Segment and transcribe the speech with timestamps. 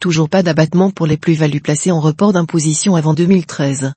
[0.00, 3.92] toujours pas d'abattement pour les plus-values placées en report d'imposition avant 2013.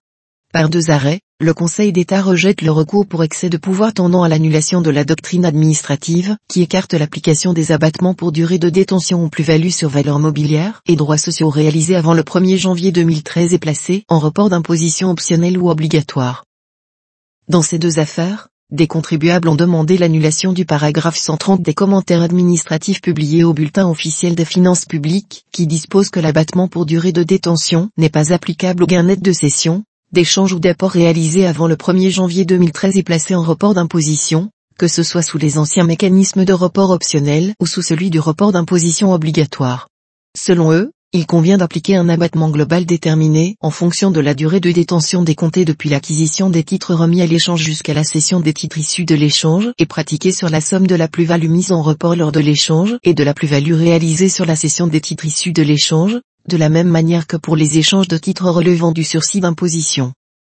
[0.54, 4.30] Par deux arrêts, le Conseil d'État rejette le recours pour excès de pouvoir tendant à
[4.30, 9.30] l'annulation de la doctrine administrative, qui écarte l'application des abattements pour durée de détention ou
[9.30, 14.04] plus-value sur valeur mobilière et droits sociaux réalisés avant le 1er janvier 2013 et placés
[14.10, 16.46] en report d'imposition optionnel ou obligatoire.
[17.50, 23.02] Dans ces deux affaires, des contribuables ont demandé l'annulation du paragraphe 130 des commentaires administratifs
[23.02, 27.90] publiés au bulletin officiel des finances publiques, qui dispose que l'abattement pour durée de détention
[27.98, 32.10] n'est pas applicable au gain net de cession, d'échange ou d'apport réalisé avant le 1er
[32.10, 34.50] janvier 2013 et placé en report d'imposition,
[34.80, 38.54] que ce soit sous les anciens mécanismes de report optionnel ou sous celui du report
[38.54, 39.88] d'imposition obligatoire.
[40.36, 44.72] Selon eux, il convient d'appliquer un abattement global déterminé en fonction de la durée de
[44.72, 49.06] détention décomptée depuis l'acquisition des titres remis à l'échange jusqu'à la cession des titres issus
[49.06, 52.40] de l'échange et pratiqué sur la somme de la plus-value mise en report lors de
[52.40, 56.58] l'échange et de la plus-value réalisée sur la cession des titres issus de l'échange, de
[56.58, 60.14] la même manière que pour les échanges de titres relevant du sursis d'imposition.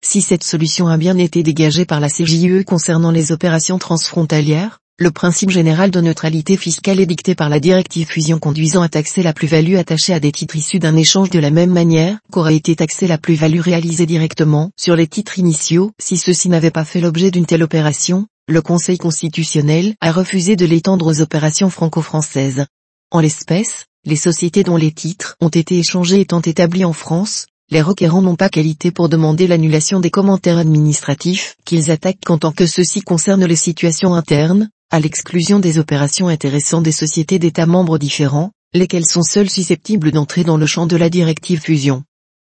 [0.05, 5.11] Si cette solution a bien été dégagée par la CJUE concernant les opérations transfrontalières, le
[5.11, 9.33] principe général de neutralité fiscale est dicté par la directive fusion conduisant à taxer la
[9.33, 13.05] plus-value attachée à des titres issus d'un échange de la même manière qu'aurait été taxée
[13.05, 17.45] la plus-value réalisée directement sur les titres initiaux si ceux-ci n'avaient pas fait l'objet d'une
[17.45, 22.65] telle opération, le Conseil constitutionnel a refusé de l'étendre aux opérations franco-françaises.
[23.11, 27.81] En l'espèce, les sociétés dont les titres ont été échangés étant établis en France, les
[27.81, 32.67] requérants n'ont pas qualité pour demander l'annulation des commentaires administratifs qu'ils attaquent en tant que
[32.67, 38.51] ceux-ci concernent les situations internes, à l'exclusion des opérations intéressant des sociétés d'États membres différents,
[38.73, 42.05] lesquelles sont seules susceptibles d'entrer dans le champ de la directive fusion.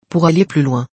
[0.09, 0.85] Pour aller plus loin,